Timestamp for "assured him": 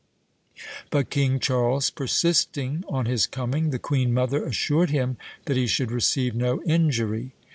4.43-5.17